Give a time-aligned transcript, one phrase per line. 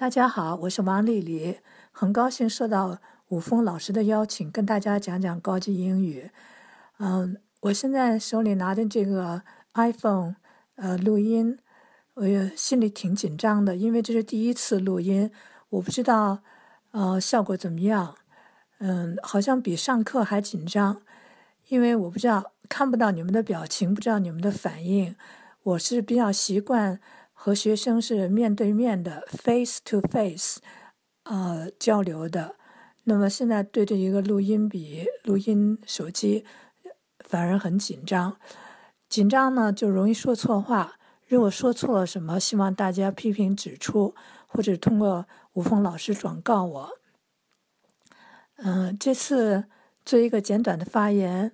[0.00, 1.58] 大家好，我是王丽丽，
[1.90, 2.98] 很高兴受到
[3.30, 6.30] 武峰老师的邀请，跟大家讲讲高级英语。
[7.00, 9.42] 嗯，我现在手里拿的这个
[9.74, 10.36] iPhone，
[10.76, 11.58] 呃，录音，
[12.14, 15.32] 我也心里挺紧张的，因为这是第一次录音，
[15.70, 16.44] 我不知道，
[16.92, 18.14] 呃，效果怎么样。
[18.78, 21.02] 嗯，好像比上课还紧张，
[21.66, 25.16] 因为我不知道看不到你们的表情，不知道你们的反应。
[25.64, 27.00] 我是比较习惯
[27.40, 30.58] 和学生是面对面的 （face to face）
[31.22, 32.56] 呃交流的。
[33.04, 36.44] 那么现在对着一个录音笔、录音手机，
[37.20, 38.36] 反而很紧张。
[39.08, 40.98] 紧张呢，就容易说错话。
[41.28, 44.16] 如果说错了什么，希望大家批评指出，
[44.48, 46.90] 或者通过吴峰老师转告我。
[48.56, 49.66] 嗯，这次
[50.04, 51.52] 做一个简短的发言，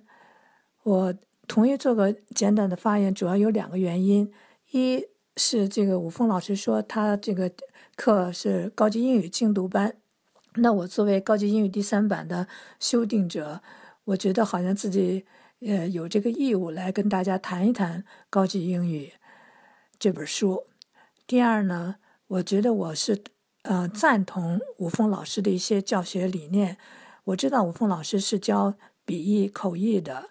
[0.81, 1.13] 我
[1.47, 4.33] 同意做个简短的发言，主要有两个原因：
[4.71, 5.05] 一
[5.37, 7.51] 是这个武峰老师说他这个
[7.95, 9.95] 课是高级英语精读班，
[10.55, 12.47] 那我作为高级英语第三版的
[12.79, 13.61] 修订者，
[14.05, 15.25] 我觉得好像自己
[15.61, 19.13] 呃有这个义务来跟大家谈一谈高级英语
[19.99, 20.63] 这本书。
[21.27, 21.95] 第二呢，
[22.27, 23.23] 我觉得我是。
[23.67, 26.77] 呃，赞同吴峰老师的一些教学理念。
[27.23, 30.29] 我知道吴峰老师是教笔译口译的，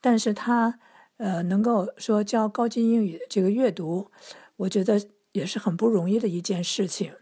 [0.00, 0.78] 但是他
[1.18, 4.10] 呃能够说教高级英语这个阅读，
[4.60, 5.00] 我觉得
[5.32, 7.12] 也是很不容易的一件事情。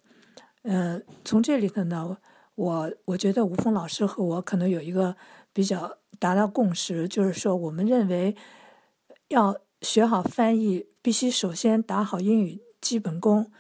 [0.63, 2.19] 嗯，从这里头呢，
[2.55, 5.17] 我我觉得吴峰老师和我可能有一个
[5.53, 8.35] 比较达到共识，就是说我们认为
[9.29, 13.51] 要学好翻译，必须首先打好英语基本功。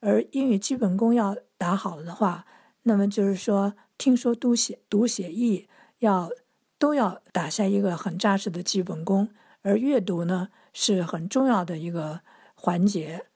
[0.00, 2.46] 而英语基本功要打好了的话，
[2.82, 6.30] 那么就是说，听说读写读写译要
[6.78, 9.28] 都要打下一个很扎实的基本功。
[9.62, 12.20] 而阅读呢，是很重要的一个
[12.60, 13.26] 环节。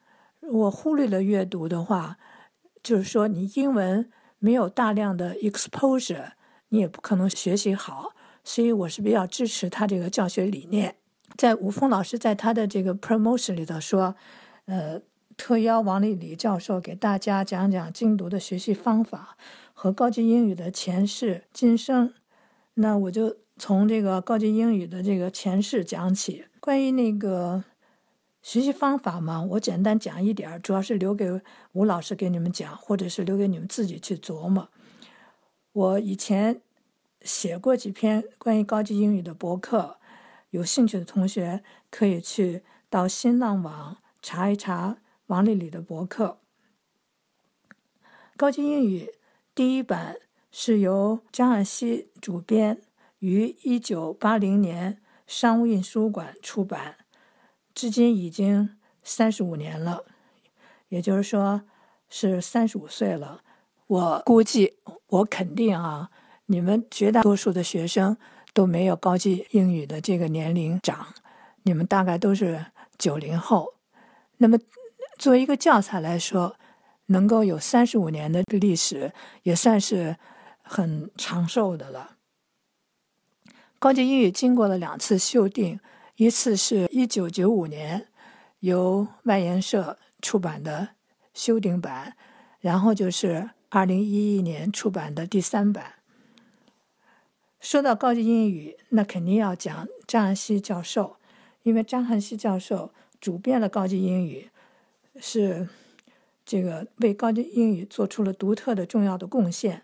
[0.41, 2.19] 我忽略了阅读的话，
[2.83, 6.33] 就是说，你英文没有大量的 exposure，
[6.71, 8.15] 你也不可能学习好。
[8.43, 10.97] 所以我是比较支持他这个教学理念。
[11.37, 14.17] 在吴峰老师在他的这个 promotion 里头说，
[14.65, 15.01] 呃。
[15.35, 19.39] 特邀王丽丽教授给大家讲讲精读的学习方法
[19.73, 22.13] 和高级英语的前世今生。
[22.75, 26.45] 那我就从这个高级英语的这个前世讲起。
[26.61, 27.65] 关于那个
[28.43, 31.41] 学习方法嘛，我简单讲一点，主要是留给
[31.73, 34.69] 吴老师给你们讲，或者是留给你们自己去琢磨。
[35.73, 36.61] 我以前
[37.23, 39.99] 写过几篇关于高级英语的博客，
[40.51, 44.99] 有兴趣的同学可以去到新浪网查一查。
[45.27, 46.41] 王丽丽的博客，
[48.37, 49.15] 高级英语
[49.55, 50.17] 第一版
[50.51, 52.83] 是由张爱西主编，
[53.21, 57.02] 于一九八零年商务印书馆出版，
[57.75, 60.05] 至今已经三十五年了，
[60.89, 61.63] 也就是说
[62.09, 63.43] 是三十五岁了。
[63.87, 64.79] 我估计，
[65.09, 66.11] 我肯定啊，
[66.47, 68.17] 你们绝大多数的学生
[68.55, 71.07] 都没有高级英语的这个年龄长，
[71.63, 72.67] 你们大概都是
[72.99, 73.75] 九零后，
[74.39, 74.59] 那么。
[75.19, 76.57] 作为一个教材来说，
[77.07, 79.13] 能够有三十五年的历史，
[79.45, 80.17] 也算是
[80.63, 82.17] 很长寿的了。
[83.79, 85.79] 高级英语经过了两次修订，
[86.17, 88.09] 一次是一九九五年
[88.61, 90.91] 由外研社出版的
[91.33, 92.17] 修订版，
[92.61, 95.95] 然后就是二零一一年出版的第三版。
[97.61, 101.17] 说到高级英语，那肯定要讲张汉熙教授，
[101.63, 104.51] 因为张汉熙教授主编了高级英语。
[105.19, 105.69] 是
[106.45, 109.83] 这个为高级英语做出了独特的重要的贡献。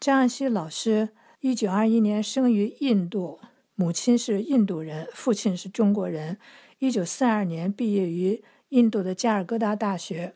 [0.00, 1.10] 张爱熙老师
[1.40, 3.40] 一九二一年生于印度，
[3.74, 6.38] 母亲是印度人，父亲是中国人。
[6.78, 10.34] 一九四二年毕业于印度的加尔各答大学，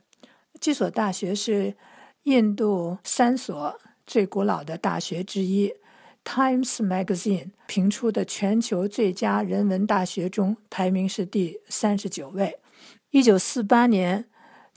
[0.61, 1.77] 这所大学是
[2.25, 5.73] 印度三所最古老的大学之一。
[6.25, 12.59] Times Magazine 评出的全球最佳人文大学中，排名是第三十九位。
[13.11, 14.27] 一九四八年，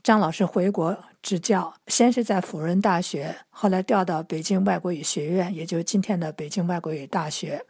[0.02, 7.64] 张老师回国执教，先是在辅仁大学，后来调到北京外国语学院，也就是今天的北京外国语大学。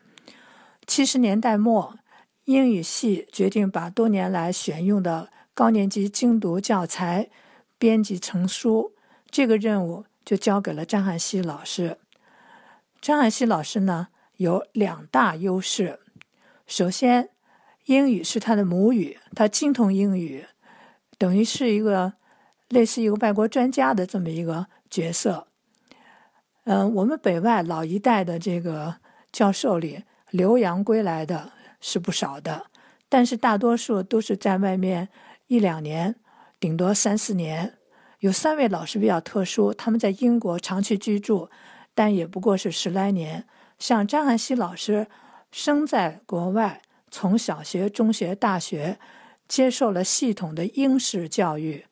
[0.86, 1.96] 七十年代末，
[2.44, 7.30] 英语系决定把多年来选用的高年级精读教材
[7.78, 8.92] 编辑成书，
[9.30, 11.98] 这个任务就交给了张汉熙老师。
[13.00, 16.00] 张汉熙老师呢，有两大优势，
[16.66, 17.30] 首先，
[17.86, 20.46] 英语是他的母语，他精通英语。
[21.18, 22.14] 等于是一个
[22.68, 25.46] 类似一个外国专家的这么一个角色。
[26.64, 28.96] 嗯，我们北外老一代的这个
[29.30, 32.66] 教授里，留洋归来的是不少的，
[33.08, 35.10] 但是大多数都是在外面
[35.46, 36.16] 一两年，
[36.58, 37.74] 顶多三四年，
[38.20, 41.50] 有三位老师比较特殊，他们在英国长期居住，
[41.94, 43.46] 但也不过是十来年。
[43.78, 45.06] 像张汉熙老师，
[45.50, 46.80] 生在国外，
[47.10, 48.98] 从小学、中学、大学
[49.46, 51.84] 接受了系统的英式教育，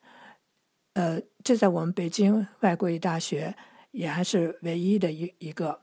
[0.95, 3.55] 呃，这在我们北京外国语大学
[3.91, 5.83] 也还是唯一的一一个。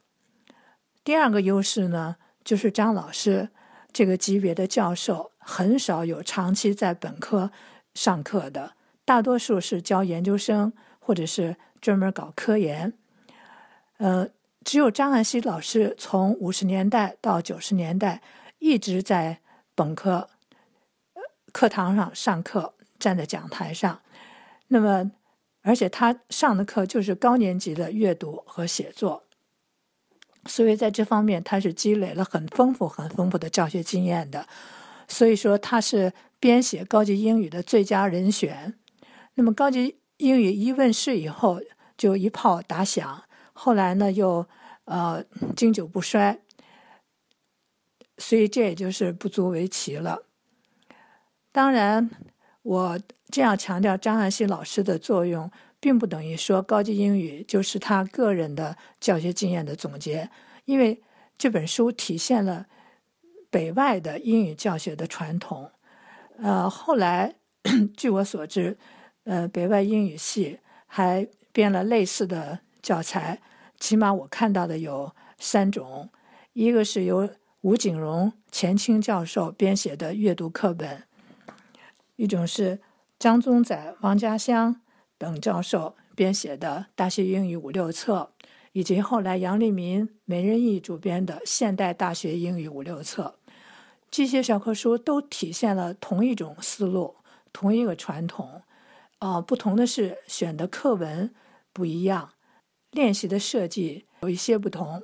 [1.04, 2.16] 第二个优势呢，
[2.48, 3.50] 就是张老师
[3.92, 7.52] 这个级别的教授很少有长期在本科
[7.94, 8.72] 上课的。
[9.04, 12.94] 大多数是教研究生，或者是专门搞科研。
[13.98, 14.30] 呃，
[14.64, 18.22] 只有张安熙老师从五十年代到九十年代
[18.60, 19.42] 一直在
[19.76, 20.30] 本科
[21.52, 24.00] 课堂上上课，站在讲台上。
[24.70, 25.12] 那么，
[25.64, 29.27] 而且他上的课就是高年级的阅读和写作，
[30.48, 34.48] 所以在这方面他是积累了很丰富、很丰富的教学经验的。
[35.08, 38.74] 所以说，他是编写高级英语的最佳人选。
[39.36, 41.62] 那么高级英语一问世以后
[41.98, 43.24] 就一炮打响，
[43.54, 44.48] 后来呢又
[44.86, 45.24] 呃
[45.56, 46.40] 经久不衰，
[48.18, 50.24] 所以这也就是不足为奇了。
[51.52, 52.10] 当然，
[52.64, 53.00] 我
[53.30, 60.30] 这样强调张汉熙老师的作用，并不等于说高级英语就是他个人的教学经验的总结，
[60.66, 61.02] 因为
[61.38, 62.68] 这本书体现了
[63.50, 65.72] 北外的英语教学的传统。
[66.38, 67.36] 呃，后来
[67.96, 68.78] 据我所知。
[69.24, 73.42] 呃，北外英语系还编了类似的教材，
[73.78, 76.10] 起码我看到的有三种：
[76.54, 77.30] 一个是由
[77.60, 81.00] 吴景荣钱青教授编写的阅读课本；
[82.16, 82.80] 一种是
[83.20, 84.80] 张宗载、王家湘
[85.18, 88.32] 等教授编写的《大学英语五六册》，
[88.72, 93.36] 以及后来杨立民、梅仁义主编的《现代大学英语五六册》。
[94.10, 97.18] 这些教科书都体现了同一种思路，
[97.52, 98.62] 同一个传统。
[99.20, 101.34] 啊，不同的是选的课文
[101.74, 102.34] 不一样，
[102.92, 105.04] 练习的设计有一些不同。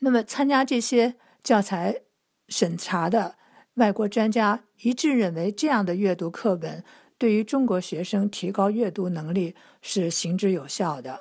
[0.00, 2.00] 那么，参加这些教材
[2.48, 3.36] 审查的
[3.74, 6.84] 外国专家一致认为，这样的阅读课本
[7.18, 11.20] 对于中国学生提高阅读能力是行之有效的。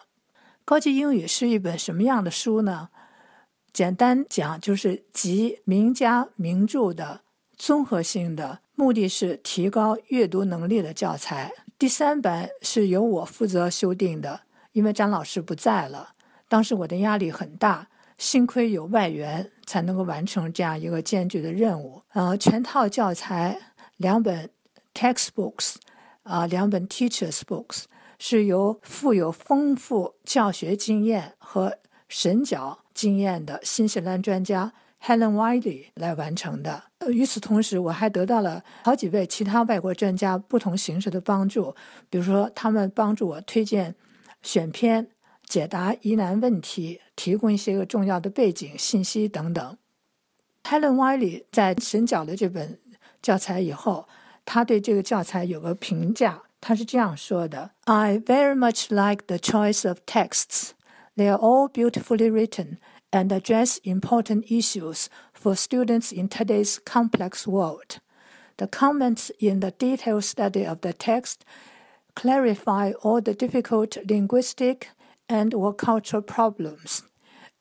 [0.65, 2.89] 高级英语是一本什么样的书呢？
[3.71, 7.21] 简单讲，就是集名家名著的
[7.57, 8.59] 综合性的。
[8.75, 11.53] 目的是提高阅读能力的教材。
[11.77, 14.41] 第三版是由我负责修订的，
[14.71, 16.13] 因为张老师不在了。
[16.47, 17.87] 当时我的压力很大，
[18.17, 22.01] 幸亏有外援，才能够完成这样一个艰巨的任务。
[22.13, 23.59] 呃，全套教材
[23.97, 24.49] 两本
[24.93, 25.75] textbooks，
[26.23, 27.83] 啊，两本 teachers books，
[28.19, 34.73] 是由富有丰富教学经验和审讲经验的新西兰专家。
[35.05, 36.83] Helen Wiley 来完成的。
[37.09, 41.75] 与此同时，我还得到了好几位其他外国专家不同形式的帮助，
[42.09, 43.95] 比如说，他们帮助我推荐
[44.41, 45.09] 选片、
[45.45, 49.77] 解答疑难问题、提供一些个重要的背景信息等等。
[50.63, 52.79] Helen Wiley 在审讲了这本
[53.21, 54.07] 教材以后，
[54.44, 60.70] 他对这个教材有个评价，他是这样说的：“I very much like the choice of texts.
[61.16, 62.78] They are all beautifully written.”
[63.10, 68.00] and address important issues for students in today's complex world.
[68.58, 71.44] The comments in the detailed study of the text
[72.14, 74.88] clarify all the difficult linguistic
[75.28, 77.02] and or cultural problems,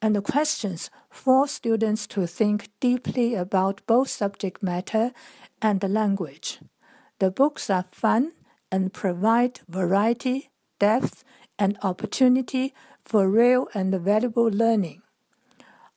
[0.02, 5.12] and the questions force students to think deeply about both subject matter
[5.62, 6.60] and the language.
[7.22, 8.34] The books are fun
[8.70, 11.24] and provide variety, depth,
[11.58, 15.00] and opportunity for real and valuable learning.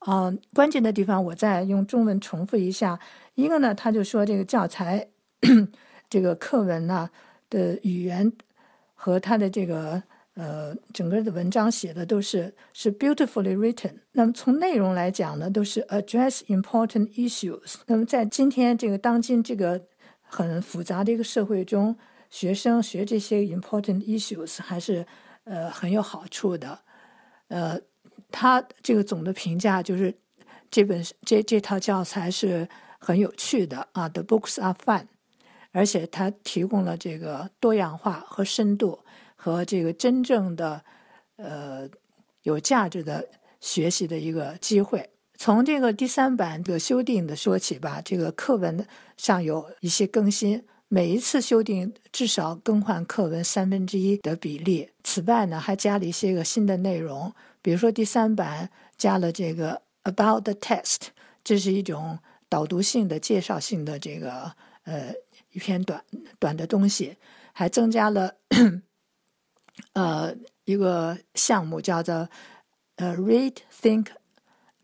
[0.06, 2.98] 嗯，关键的地方我再用中文重复一下。
[3.34, 5.08] 一个呢，他就说这个教材，
[6.08, 7.10] 这个课文呢
[7.50, 8.32] 的语言
[8.94, 10.02] 和他的这个
[10.34, 13.92] 呃整个的文章写的都是是 beautifully written。
[14.12, 17.74] 那么从内容来讲呢，都是 address important issues。
[17.86, 19.84] 那么在今天这个当今这个
[20.35, 21.95] 很复杂的一个社会中，
[22.29, 25.05] 学生学这些 important issues 还是
[25.45, 26.79] 呃很有好处的，
[27.47, 27.79] 呃。
[28.31, 30.13] 他这个总的评价就是，
[30.69, 32.67] 这本这这套教材是
[32.99, 35.05] 很有趣的啊，The books are fun，
[35.71, 38.99] 而且它提供了这个多样化和深度
[39.35, 40.83] 和这个真正的
[41.37, 41.87] 呃
[42.41, 43.29] 有价值的
[43.61, 45.09] 学习的一个机会。
[45.37, 48.85] 从这个第三版的修订的说起吧，这个课文
[49.17, 54.89] 上有一些更新，每一次修订至少更换课文三分之一的比例。
[55.03, 57.33] 此外呢，还加了一些个新的内容。
[57.61, 61.07] 比如说，第三版加了这个 about the test，
[61.43, 65.13] 这是一种导读性的、介绍性的这个呃
[65.51, 66.03] 一篇短
[66.39, 67.17] 短的东西，
[67.53, 68.33] 还增加了
[69.93, 70.33] 呃
[70.65, 72.29] 一个项目，叫做
[72.97, 74.07] 呃 Read Think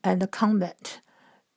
[0.04, 0.74] and Comment，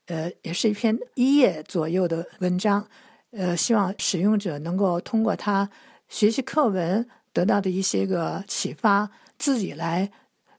[0.07, 2.89] 呃，也是一篇一页左右的文章，
[3.31, 5.69] 呃，希望使用者能够通过它
[6.09, 10.11] 学习课文得到的一些个启发，自己来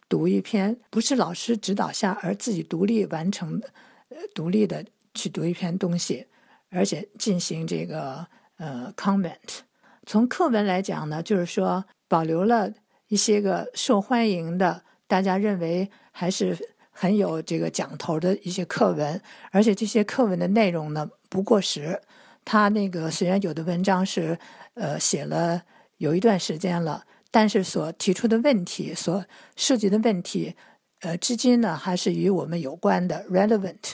[0.10, 3.62] 读一篇，不是老师指导下，而自己独立完成，
[4.10, 6.28] 呃，独立的去读一篇东西，
[6.70, 8.28] 而且进行这个
[8.58, 9.60] 呃 comment。
[10.06, 12.72] 从课文来讲呢，就是说保留了
[13.08, 16.58] 一些个受欢迎的，大家认为还是
[16.98, 19.22] 很有这个讲头的一些课文，
[19.52, 22.02] 而且这些课文的内容呢不过时。
[22.48, 24.38] 他那个虽然有的文章是
[24.76, 25.64] 呃写了
[25.98, 29.26] 有一段时间了，但是所提出的问题、所
[29.56, 30.54] 涉及的问题，
[31.00, 33.94] 呃，至今呢还是与我们有关的，relevant，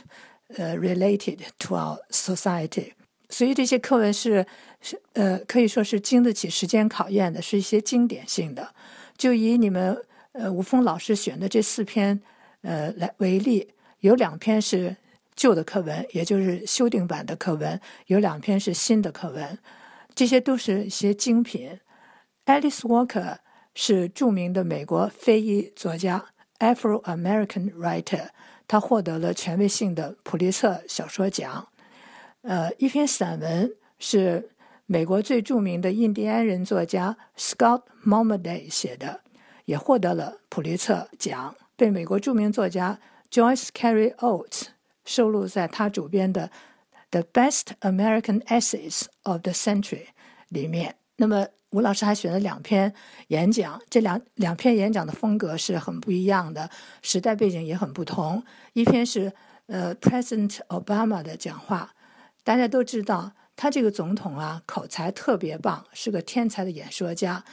[0.57, 2.91] 呃，related to our society。
[3.29, 4.45] 所以这些课文是
[4.81, 8.75] 是呃可以说是经得起时间考验的，是一些经典性的。
[9.15, 9.97] 就以你们
[10.33, 12.19] 呃吴峰老师选的这四篇
[12.61, 14.95] 呃来为例，有两篇是
[15.35, 17.77] 旧的课文，也就是修订版的课文；
[18.07, 19.57] 有两篇是新的课文，
[20.13, 21.79] 这些都是一些精品。
[22.45, 23.37] Alice Walker
[23.73, 26.25] 是著名的美国非裔作家
[26.59, 28.29] （Afro-American writer），
[28.67, 31.67] 他获得了权威性的普利策小说奖。
[32.41, 34.49] 呃，一篇散文是
[34.87, 39.21] 美国最著名的印第安人作家 Scott Momaday 写的，
[39.65, 42.99] 也获得了普利策奖，被美国著名作家
[43.31, 44.65] Joyce Carey Oates
[45.03, 46.47] 收录在他主编的
[47.09, 49.85] 《The Best American Essays of the Century》
[50.49, 50.97] 里面。
[51.15, 52.93] 那么，吴老师还选了两篇
[53.29, 56.69] 演讲，这两两篇演讲的风格是很不一样的，
[57.01, 58.43] 时代背景也很不同。
[58.73, 59.33] 一篇是
[59.65, 61.95] 呃 President Obama 的讲话。
[62.43, 67.43] 大家都知道，他这个总统啊，口才特别棒，是个天才的演说家，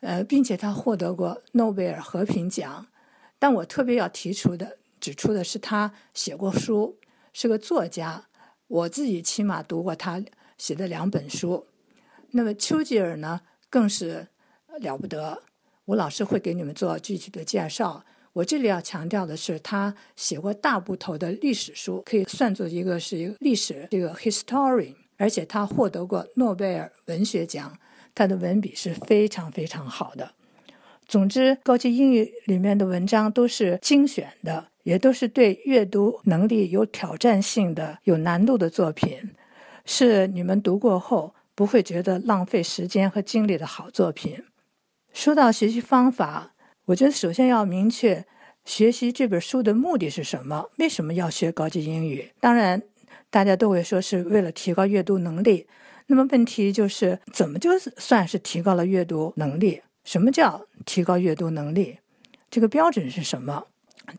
[0.00, 2.88] 呃，并且他获得过诺贝尔和平奖。
[3.38, 6.98] 但我特别要提出的、指出的是，他写过书，
[7.32, 8.26] 是个作家。
[8.66, 10.22] 我自己起码读过他
[10.58, 11.66] 写的两本书。
[12.32, 13.40] 那么丘吉尔呢，
[13.70, 14.26] 更是
[14.80, 15.42] 了不得。
[15.86, 18.04] 吴老师会给你们做具体的介绍。
[18.34, 27.78] 我这里要强调的是，他写过大部头的历史书，可以算作一个是一个历史这个 historian，而且他获得过诺贝尔文学奖，
[28.14, 30.34] 他的文笔是非常非常好的。
[31.08, 39.18] 总之，高级英语里面的文章都是精选的，也都是对阅读能力有挑战性的、有难度的作品，
[39.84, 44.44] 是你们读过后不会觉得浪费时间和精力的好作品。
[45.12, 46.52] 说到学习方法。
[46.88, 48.24] 我觉得首先要明确
[48.64, 50.70] 学习这本书的目的是什么？
[50.78, 52.32] 为什么要学高级英语？
[52.40, 52.82] 当然，
[53.28, 55.66] 大家都会说是为了提高阅读能力。
[56.06, 59.82] 那么问题就是，怎么就算是提高了阅读能力？
[60.08, 61.98] 什么叫提高阅读能力？
[62.50, 63.66] 这个标准是什么？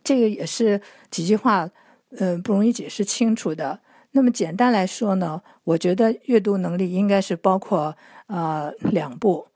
[0.03, 0.79] 这个也是
[1.09, 1.67] 几句话，
[2.11, 3.79] 嗯，不容易解释清楚的。
[4.11, 9.47] 那么简单来说呢，我觉得阅读能力应该是包括呃两步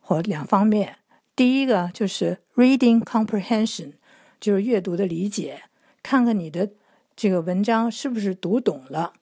[0.00, 0.96] 或两方面。
[1.34, 3.92] 第一个就是 reading comprehension，
[4.40, 5.64] 就是阅读的理解，
[6.02, 6.70] 看看你的
[7.14, 9.12] 这个文章是不是读懂了。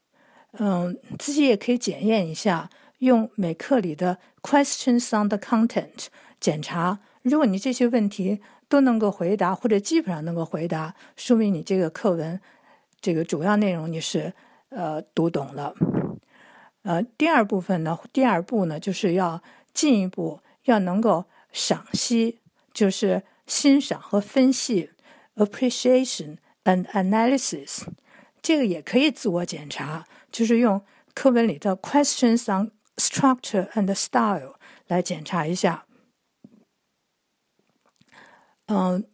[0.52, 6.06] 嗯，自己也可以检验一下，用美课里的 questions on the content
[6.44, 6.98] 检查。
[7.22, 12.38] 如果你这些问题都能够回答，或者基本上能够回答，说明你这个课文
[13.00, 14.34] 这个主要内容你是
[14.68, 15.74] 呃读懂了。
[16.82, 21.24] 呃，第二部分呢，第二步呢，就是要进一步要能够。
[21.54, 22.40] 赏析
[22.72, 24.90] 就是欣赏和分析
[25.36, 27.84] ，appreciation and analysis，
[28.42, 30.82] 这个也可以自我检查，就是用
[31.14, 34.56] 课文里的 questions on structure and style
[34.88, 35.86] 来检查一下。
[38.66, 39.04] 嗯，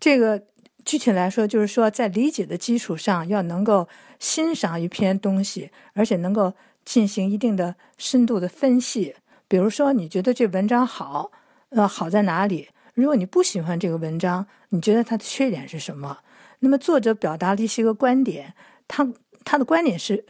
[0.00, 0.42] 这个
[0.84, 3.88] 具体来说，就是说在理解的基础上，要能够
[4.18, 9.16] 欣赏一篇东西，而且能够进行一定的深度的分析。
[9.46, 11.30] 比如说，你觉得这文章好，
[11.70, 12.70] 呃，好在哪里？
[12.94, 16.18] 如果你不喜欢这个文章，你觉得它的缺点是什么？
[16.60, 18.54] 那么作者表达了一些个观点，
[18.88, 19.06] 他
[19.44, 20.24] 他的观点是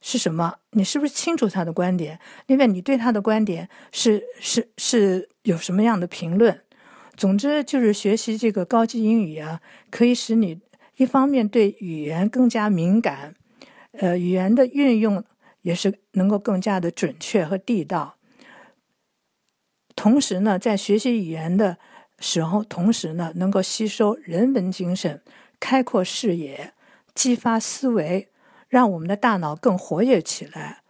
[0.00, 0.54] 是什么？
[0.70, 2.18] 你是不是清楚他的观点？
[2.46, 6.62] 另外，你对他的观点是是是有什么样的评论？
[7.16, 10.60] 总之，就是学习这个高级英语啊，可以使你
[10.96, 13.34] 一方面对语言更加敏感，
[13.92, 15.24] 呃，语言的运用
[15.62, 18.16] 也是能够更加的准确和地道。
[19.96, 21.78] 同时呢，在学习语言的
[22.18, 25.22] 时候，同时呢，能够吸收人文精神，
[25.60, 26.72] 开阔视野，
[27.14, 28.28] 激发思维，
[28.68, 30.82] 让我们的大脑更活跃起来。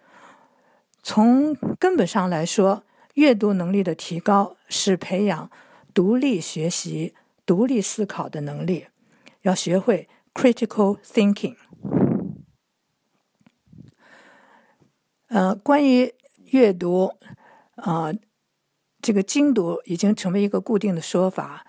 [1.03, 5.51] 从根本上来说，阅读能力的提高是培养
[5.95, 7.15] 独立学习、
[7.47, 8.89] 独立思考的能力，
[9.43, 11.57] 要学会 critical thinking。
[15.29, 16.13] 呃，关于
[16.51, 17.15] 阅读，
[17.77, 18.13] 啊，
[19.01, 21.67] 这个精读已经成为一个固定的说法。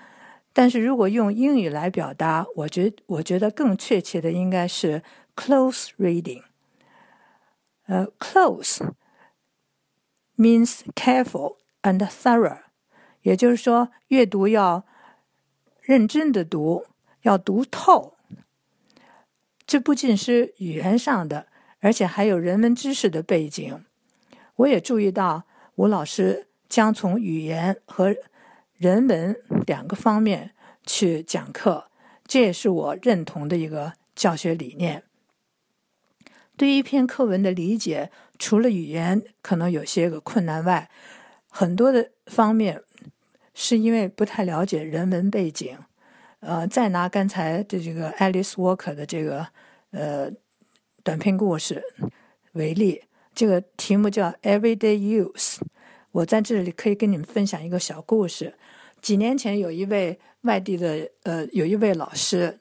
[0.53, 5.03] 但是如果用英语来表达，我觉我觉得更确切的应该是
[5.35, 6.43] close reading。
[7.87, 8.79] 呃，close
[10.37, 12.64] means careful and thorough，
[13.25, 14.85] 也就是说，阅读要
[15.81, 16.85] 认真的读，
[17.23, 18.13] 要读透。
[19.65, 21.47] 这不仅是语言上的，
[21.79, 23.83] 而且还有人文知识的背景。
[24.57, 28.15] 我也注意到，吴老师将从语言和
[28.77, 30.51] 人文两个方面
[30.85, 31.89] 去讲课，
[32.27, 35.01] 这也是我认同的一个教学理念。
[36.55, 40.91] 对一篇课文的理解，除了语言可能有些个困难外，
[41.49, 42.83] 很多的方面
[43.55, 45.75] 是因为不太了解人文背景。
[46.41, 49.47] 呃，再拿刚才的这个 Alice Walker 的这个
[49.89, 50.29] 呃
[51.03, 51.83] 短篇故事
[52.51, 53.01] 为例，
[53.33, 55.57] 这个题目叫 Everyday Use。
[56.11, 58.53] 我在这里可以跟你们分享一个小故事。
[59.01, 62.59] 几年前，有一位外地的呃，有一位老师，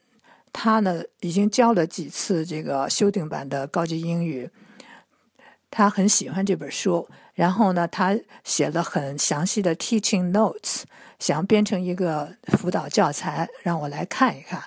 [0.52, 4.48] 他呢已经教了几次这个修订版的高级英语，
[5.70, 10.82] 他很喜欢这本书，然后呢，他写了很详细的 teaching notes，
[11.18, 14.62] 想编成一个辅导教材让我来看一看。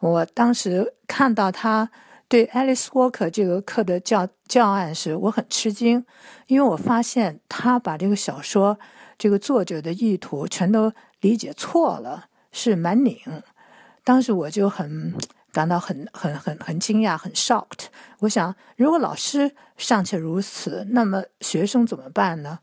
[0.00, 1.90] 我当时看到他
[2.28, 6.04] 对 Alice Walker 这个课的教教案时，我很吃惊，
[6.46, 8.78] 因为我发现他把这个小说。
[9.18, 10.90] 这个作者的意图全都
[11.20, 13.18] 理解错了，是蛮拧。
[14.02, 15.14] 当时我就很
[15.52, 17.86] 感到很很很很惊讶，很 shocked。
[18.20, 22.60] 我想，如果老师尚且如此，那么学生怎么办呢？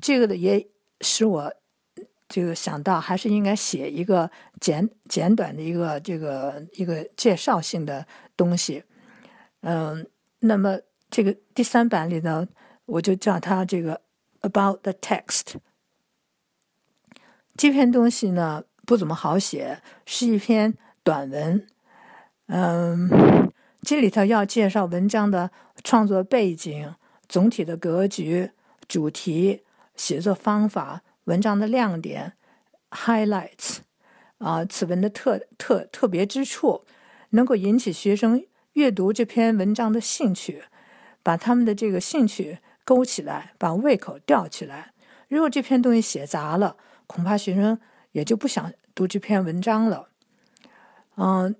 [0.00, 0.66] 这个的也
[1.00, 1.54] 使我
[2.28, 8.06] 这个想到，还是应该写一个简简短的一个这个一个介绍性的
[8.36, 8.84] 东西。
[9.60, 10.06] 嗯，
[10.40, 10.80] 那么
[11.10, 12.48] 这个第三版里呢，
[12.86, 14.00] 我就叫它这个
[14.40, 15.54] about the text。
[17.56, 21.66] 这篇东西呢不怎么好写，是一篇短文。
[22.46, 23.50] 嗯，
[23.82, 25.50] 这里头要介绍文章的
[25.82, 26.94] 创作背景、
[27.28, 28.50] 总体的格局、
[28.86, 29.62] 主题、
[29.96, 32.34] 写作方法、文章的亮点
[32.90, 33.78] （highlights）
[34.38, 36.84] 啊，此文的特特特别之处，
[37.30, 40.64] 能够引起学生阅读这篇文章的兴趣，
[41.22, 44.92] 把他们的这个兴趣勾起来，把胃口吊起来。
[45.28, 46.76] 如果这篇东西写砸了，
[47.06, 47.80] 恐怕学生
[48.12, 50.08] 也就不想读这篇文章了，
[51.16, 51.54] 嗯，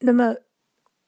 [0.00, 0.34] 那么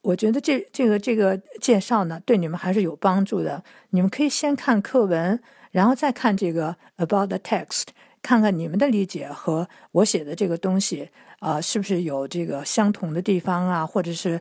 [0.02, 3.62] 我觉得这这个这个介绍呢，对你们还是有帮助的。
[3.90, 7.86] 你们可以先看课文，然后再看这个 about the text，
[8.20, 14.40] 看看你们的理解和我写的这个东西啊，是不是有这个相同的地方啊，或者是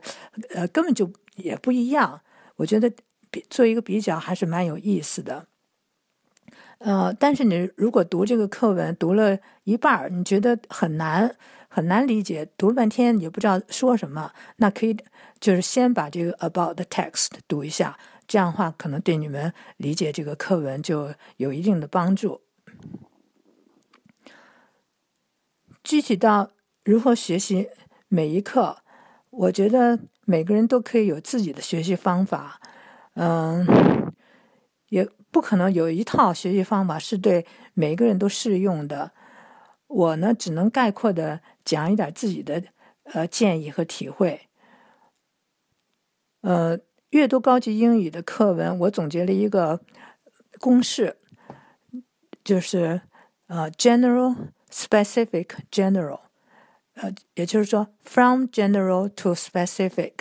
[0.54, 2.20] 呃根本就也不一样。
[2.56, 2.92] 我觉得
[3.30, 5.46] 比做一个比较还是蛮有意思的。
[6.78, 11.36] 呃，但是你如果读这个课文读了一半，你觉得很难
[11.74, 14.94] 很难理解，读了半天也不知道说什么，那可以
[15.40, 22.42] 就是先把这个 about the text 读一下，这样的话可能对你们理解这个课文就有一定的帮助。
[25.82, 26.50] 具体到
[26.84, 27.70] 如何学习
[28.08, 28.76] 每一课，
[29.30, 32.60] 我觉得每个人都可以有自己的学习方法，
[33.14, 34.12] 嗯，
[34.90, 35.08] 也。
[35.32, 39.12] 不可能有一套学习方法是对每个人都适用的。
[39.92, 42.62] 我呢，只能概括的讲一点自己的
[43.04, 44.48] 呃建议和体会。
[46.40, 46.78] 呃，
[47.10, 49.80] 阅读高级英语的课文，我总结了一个
[50.58, 51.18] 公式，
[52.42, 53.02] 就是
[53.48, 56.20] 呃，general、specific、general，
[56.94, 60.12] 呃，也就是说，from general to specific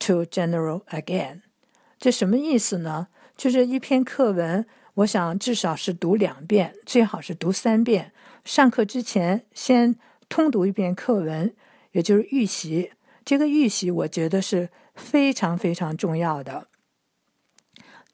[0.00, 1.42] to general again，
[1.98, 3.08] 这什么意思呢？
[3.36, 8.12] 就是一篇课文，我想至少是读两遍，最好是读三遍。
[8.46, 9.96] 上课之前先
[10.28, 11.52] 通读一遍课文，
[11.90, 12.92] 也就是预习。
[13.24, 16.68] 这个预习我觉得是非常非常重要的。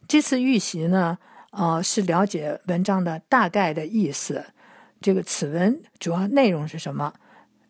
[0.09, 1.19] 这次预习呢，
[1.51, 4.47] 呃，是了解文章的大概的意思，
[5.03, 7.13] 这个此文主要内容是什么？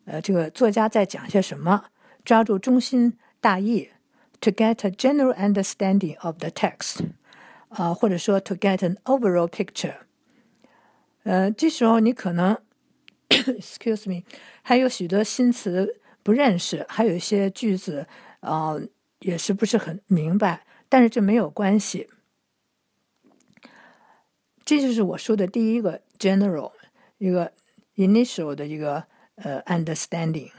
[0.05, 1.87] 呃，这个作家在讲些什么？
[2.25, 3.91] 抓住中心大意
[4.41, 7.01] ，to get a general understanding of the text。
[7.71, 9.95] 啊，或者说 to get an overall picture，
[11.25, 12.57] 呃，这时候你可能
[13.29, 14.25] ，excuse me，
[14.63, 18.07] 还有许多新词不认识，还有一些句子
[18.41, 18.75] 啊
[19.21, 22.09] 也是不是很明白，但是这没有关系。
[24.65, 26.73] 这就是我说的第一个 general
[27.19, 27.53] 一个
[27.97, 29.05] initial 的一个
[29.37, 30.51] 呃 understanding，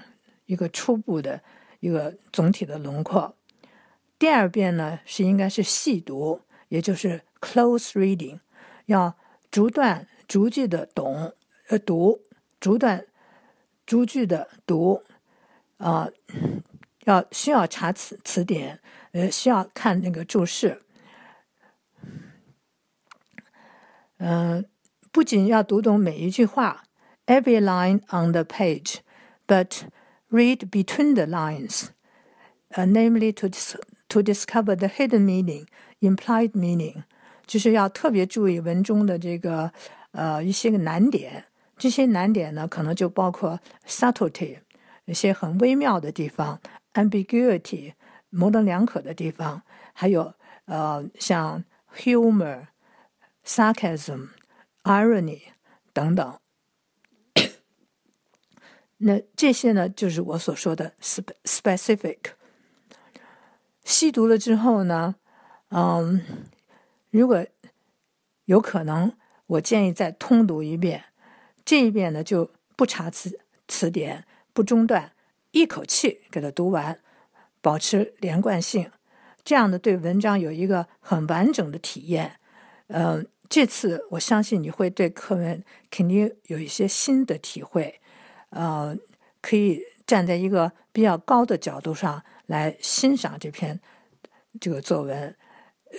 [0.46, 1.42] 一个初步的
[1.80, 3.36] 一个总体的轮廓。
[4.20, 8.40] 第二遍呢是应该是细读，也就是 close reading，
[8.86, 9.16] 要
[9.52, 11.32] 逐段逐句的懂
[11.68, 12.22] 呃读，
[12.60, 13.06] 逐段
[13.86, 15.04] 逐句的读
[15.78, 16.10] 啊，
[17.04, 18.80] 要需要查词词典，
[19.12, 20.82] 呃需要看那个注释。
[24.18, 24.66] 嗯，
[25.12, 26.86] 不仅要读懂每一句话
[27.28, 29.82] ，every line on the page，but
[30.32, 33.48] read between the lines，uh, namely to
[34.08, 35.68] to discover the hidden meaning,
[36.00, 37.04] implied meaning，
[37.46, 39.72] 就是要特别注意文中的这个
[40.14, 41.46] 呃一些个难点。
[41.78, 44.60] 这些难点呢，可能就包括 subtlety，
[45.06, 46.60] 一些很微妙的地方
[46.94, 47.94] ；ambiguity，
[48.32, 49.62] 模棱两可的地方；
[49.94, 50.34] 还有
[50.66, 51.64] 呃像
[51.96, 52.68] humor。
[53.46, 54.30] sarcasm、
[54.84, 55.42] irony
[55.92, 56.40] 等等，
[59.00, 62.20] 那这些呢，就是我所说的 specific。
[63.84, 65.16] 细读了之后呢，
[65.72, 66.22] 嗯，
[67.10, 67.46] 如果
[68.46, 69.12] 有可能，
[69.54, 71.06] 我建议再通读一遍。
[71.66, 75.14] 这一遍呢，就不查词词典，不中断，
[75.52, 77.00] 一口气给它读完，
[77.62, 78.92] 保持连贯性，
[79.44, 82.40] 这样呢对文章有一个很完整的体验。
[82.88, 83.28] 嗯。
[83.50, 88.02] 这次我相信你会对课文肯定有一些新的体会，
[88.50, 88.98] 呃，
[89.42, 93.80] 可以站在一个比较高的角度上来欣赏这篇
[94.60, 95.36] 这个作文，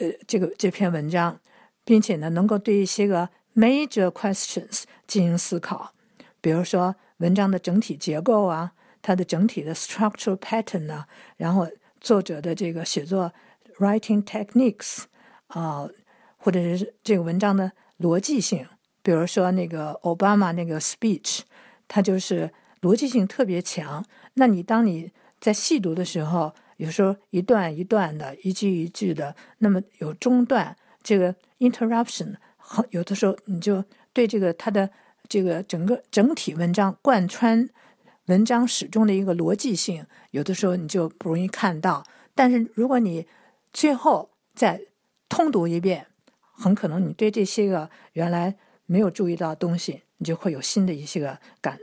[0.00, 1.38] 呃，这个这篇文章，
[1.84, 5.92] 并且呢，能够对一些个 major questions 进行思考，
[6.40, 11.68] 比如说文章的整体结构啊，它的整体的 structural pattern 呢，然后
[12.00, 13.32] 作者的这个写作
[13.78, 15.04] writing techniques
[15.48, 15.88] 啊。
[16.36, 18.66] 或者是这个文章的逻辑性，
[19.02, 21.40] 比如说那个奥巴马那个 speech，
[21.88, 24.04] 它就是逻辑性特别强。
[24.34, 32.34] 那你当你在细读的时候，有时候一段一段的，一句一句的，那么有中断，这个 interruption，
[32.90, 34.90] 有的时候你就对这个它的
[35.28, 37.68] 这个整个整体文章贯穿
[38.26, 42.04] 文章始终的一个逻辑性，有的时候你就不容易看到。
[42.34, 43.26] 但是如果你
[43.72, 44.80] 最后再
[45.28, 46.06] 通读一遍，
[46.52, 51.78] 很可能你对这些个原来没有注意到的东西，你就会有新的一些个感，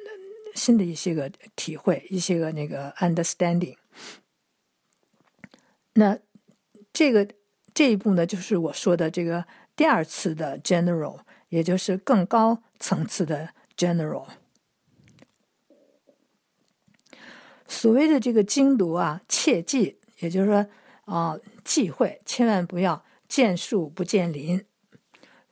[0.56, 3.76] 新的一些个体会，一些个那个 understanding。
[5.94, 6.17] 那
[6.91, 7.28] 这个
[7.74, 9.46] 这一步呢，就是我说的这个
[9.82, 14.28] 第二次的 general，也就是更高层次的 general。
[17.67, 20.67] 所谓的这个精读啊，切记，也就是说
[21.06, 23.04] 啊，忌讳，千万不要。
[23.28, 24.63] 见树不见林，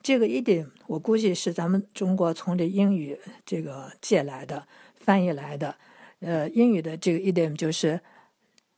[0.04, 5.76] 这个一点我估计是咱们中国从这英语这个借来的翻译来的。
[6.20, 8.02] 呃，英语的这个 idiom 就是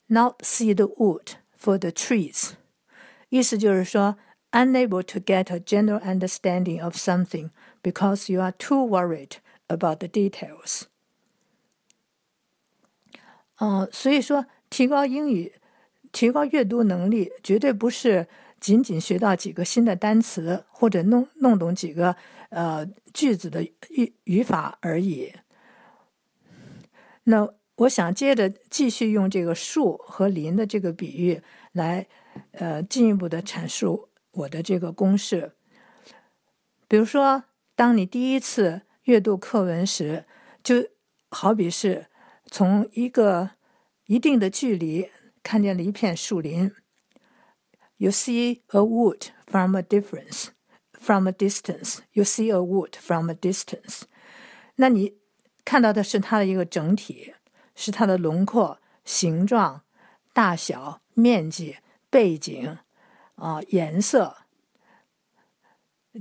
[0.07, 2.51] “not see the wood for the trees”，
[3.27, 4.17] 意思就是说
[4.50, 7.50] “unable to get a general understanding of something
[7.82, 9.36] because you are too worried
[9.68, 10.82] about the details”。
[13.58, 15.54] 嗯，所以说提高英语、
[16.12, 18.28] 提高阅读能力，绝对不是。
[18.58, 22.16] 仅仅学到几个新的单词，或者弄弄懂几个
[22.48, 25.34] 呃句子的语语法而已。
[27.24, 31.42] 那我想接着继续用这个树和林的这个比喻
[31.72, 32.06] 来
[32.52, 35.53] 呃进一步的阐述 我的这个公式。
[36.87, 37.43] 比如说，
[37.75, 40.25] 当你第一次阅读课文时，
[40.63, 40.87] 就
[41.29, 42.07] 好比是
[42.45, 43.51] 从一个
[44.05, 45.09] 一定的距离
[45.41, 46.71] 看见了一片树林。
[47.97, 50.47] You see a wood from a difference,
[50.93, 51.99] from a distance.
[52.13, 54.01] You see a wood from a distance.
[54.75, 55.17] 那你
[55.63, 57.33] 看到的是它的一个整体，
[57.75, 59.83] 是它的轮廓、形状、
[60.33, 61.77] 大小、面积、
[62.09, 62.79] 背景
[63.41, 64.37] 啊、颜色，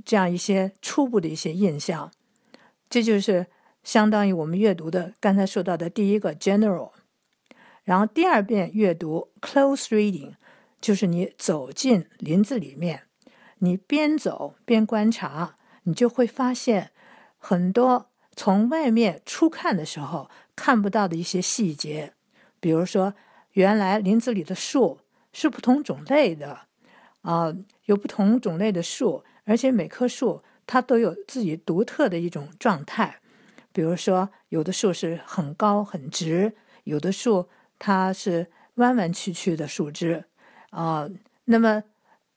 [0.05, 2.11] 这样一些初步的一些印象。
[2.89, 3.47] 这就是
[3.85, 6.93] 相当于我们阅读的刚才说到的第一个 general。
[7.85, 10.35] 然后第二遍阅读 close reading。
[10.81, 13.03] 就是你走进林子里面，
[13.59, 16.93] 你边走边观察，你就会发现
[17.37, 22.15] 很多从外面初看的时候看不到的一些细节。
[22.61, 23.13] 比如说，
[23.53, 25.01] 原来林子里的树
[25.35, 26.69] 是不同种类的，
[27.23, 27.55] 啊，
[27.85, 33.21] 有不同种类的树，而且每棵树它都有自己独特的一种状态。
[33.73, 36.55] 比如说，有的树是很高很直，
[36.85, 40.25] 有的树它是弯弯曲曲的树枝。
[40.71, 41.09] 啊，
[41.45, 41.85] 那么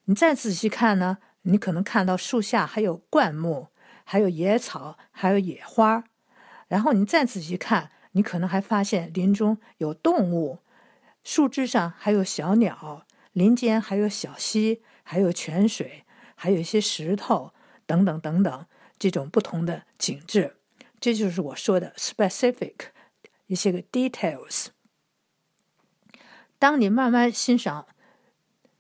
[0.06, 3.70] 你再仔细看呢，你可能看到树下还有灌木，
[4.04, 6.04] 还有野草，还有野花。
[6.68, 10.60] 然后你再仔细看，你可能还发现林中有动物，
[11.24, 17.52] 树枝上还有小鸟，林间还有小溪，还有泉水，还有一些石头
[17.86, 18.66] 等等等等，
[18.98, 20.56] 这种不同的景致。
[21.00, 22.76] 这就是我说的 specific
[23.48, 24.68] 一些个 details。
[26.58, 27.88] 当你慢慢欣赏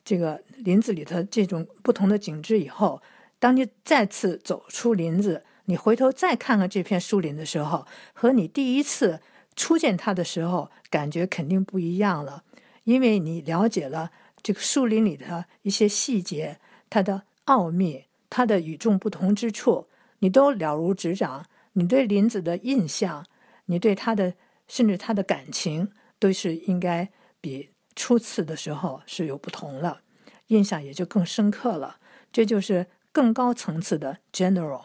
[0.05, 3.01] 这个林子里头这种不同的景致以后，
[3.39, 9.19] 当你再次走出林子，你回头再看看这片树林的时候，和你第一次
[9.55, 12.45] 初见它的时候感觉肯定不一样了，
[12.85, 14.11] 因为你了解了
[14.43, 19.87] 这个树林里的一些细节，它的奥秘，它的与众不同之处，
[20.19, 21.47] 你都了如指掌。
[21.75, 23.25] 你对林子的印象，
[23.65, 24.35] 你对它的
[24.67, 27.09] 甚至它的感情，都是应该
[27.41, 30.01] 比初次的时候是有不同了，
[30.47, 31.97] 印象也就更深刻了。
[32.31, 34.83] 这就是更高层次的 general。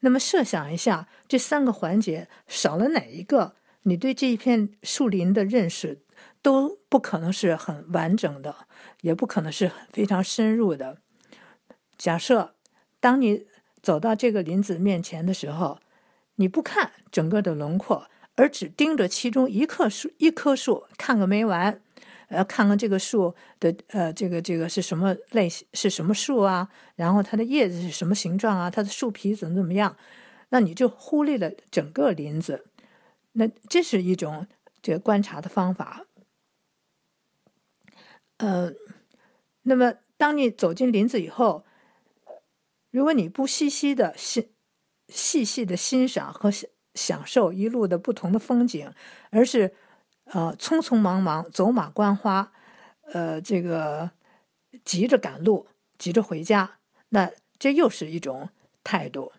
[0.00, 6.02] 那么设想一下，这三个环节少了哪一个，你对这一片树林的认识
[6.42, 8.54] 都不可能是很完整的，
[9.02, 10.98] 也不可能是非常深入的。
[11.96, 12.54] 假设
[13.00, 13.46] 当你。
[13.80, 15.78] 走到这个林子面前的时候，
[16.34, 21.80] 你不看整个的轮廓，而只盯着其中一棵树，一棵树看个没完，
[22.26, 26.68] 呃，看看这个树的呃，这个这个是什么类型，是什么树啊？
[26.96, 28.68] 然后它的叶子是什么形状啊？
[28.68, 29.96] 它的树皮怎么怎么样？
[30.48, 32.66] 那你就忽略了整个林子。
[33.32, 34.48] 那这是一种
[34.82, 36.04] 这个观察的方法。
[38.38, 38.72] 呃，
[39.62, 41.64] 那么当你走进林子以后。
[42.90, 44.52] 如果你不细细的细
[45.08, 46.50] 细细的欣赏和
[46.94, 48.90] 享受一路的不同的风景，
[49.30, 49.74] 而是
[50.24, 52.50] 呃匆匆忙忙走马观花，
[53.12, 54.10] 呃这个
[54.86, 55.66] 急着赶路，
[55.98, 56.78] 急着回家，
[57.10, 58.48] 那这又是一种
[58.82, 59.32] 态度。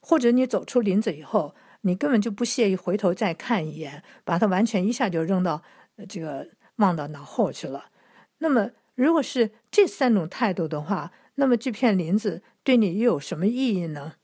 [0.00, 5.62] 或者你走出林子以后，你根本就不屑于回头再看一眼，把它完全一下就扔到
[6.08, 7.90] 这个忘到脑后去了。
[8.38, 12.42] 那么，如果是这三种态度的话，那么这片林子。
[12.64, 14.16] 对你又有什么意义呢？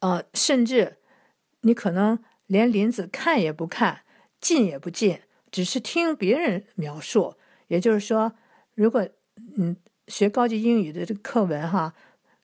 [0.00, 0.98] 呃，甚至
[1.62, 4.02] 你可能连林子看也不看，
[4.42, 7.36] 进也不进，只是听别人描述。
[7.68, 8.34] 也就是说，
[8.74, 9.08] 如果
[9.56, 9.74] 嗯
[10.06, 11.94] 学高级英语的这课文哈，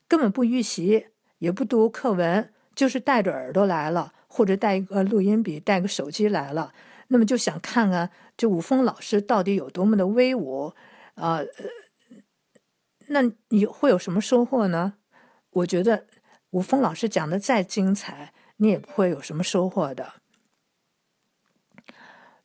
[0.07, 6.73] 根本不预习，也不读课文，就是带着耳朵来了，或者带一个录音笔，带个手机来了，
[7.09, 10.73] 那么就想看看这武峰老师到底有多么的威武
[11.15, 11.41] 啊！
[13.07, 14.95] 那你会有什么收获呢？
[15.51, 16.05] 我觉得
[16.49, 20.13] 吴峰老师讲的再精彩，你也不会有什么收获的。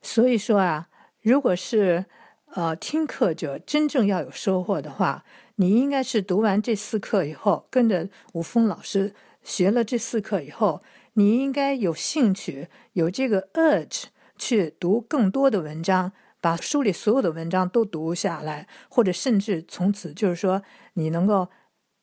[0.01, 0.88] 所以说啊，
[1.20, 2.07] 如果是
[2.46, 5.25] 呃听课者真正要有收获的话，
[5.57, 10.83] 你应该是读完这四课以后，跟着吴峰老师学了这四课以后，
[11.14, 14.05] 你应该有兴趣，有这个 urge
[14.42, 16.12] 去读更多的文章。
[16.40, 20.61] 把书里所有的文章都读下来，或者甚至从此就是说，
[20.94, 21.48] 你能够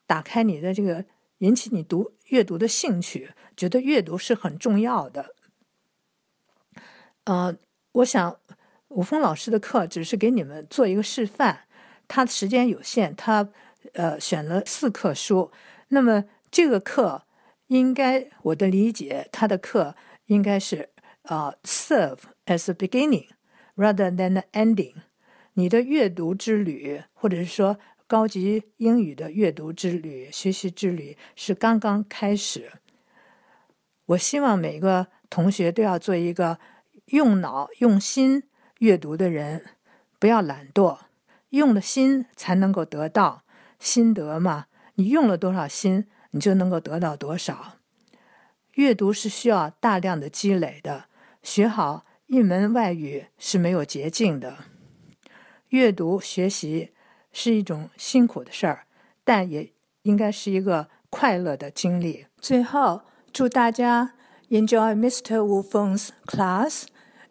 [0.08, 1.04] 打开你的这个，
[1.40, 5.36] 引起你读阅读的兴趣，觉得阅读是很重要的。
[7.26, 7.54] 呃，
[7.92, 8.40] 我想
[8.88, 11.66] 武峰老师的课只是给你们做一个示范，
[12.08, 13.50] 他时间有限，他
[13.92, 15.52] 呃选了四课书，
[15.90, 17.24] 那么这个课
[17.68, 19.98] 应该我的理解，他的课
[20.28, 20.92] 应该是
[21.30, 23.28] 啊，serve as a beginning。
[23.76, 24.96] Rather than the ending，
[25.54, 32.72] 你的阅读之旅，或者是说高级英语的阅读之旅、学习之旅是刚刚开始。
[34.08, 36.60] 我希望每个同学都要做一个
[37.06, 38.44] 用脑、用心
[38.80, 39.66] 阅读的人，
[40.18, 40.98] 不要懒惰，
[41.50, 43.44] 用了心才能够得到
[43.80, 44.66] 心得嘛。
[44.96, 47.76] 你用了多少心，你就能够得到多少。
[48.74, 51.06] 阅读是需要大量的积累的，
[51.43, 52.05] 学好。
[52.27, 54.65] 一门外语是没有捷径的，
[55.69, 56.91] 阅读学习
[57.33, 58.87] 是一种辛苦的事儿，
[59.23, 59.71] 但也
[60.03, 62.25] 应该是一个快乐的经历。
[62.41, 64.15] 最后，祝大家
[64.49, 65.37] enjoy Mr.
[65.41, 66.85] Wu Feng's class,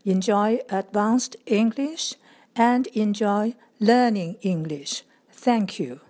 [0.03, 2.13] enjoy advanced English,
[2.53, 5.01] and enjoy learning English.
[5.31, 6.01] Thank you.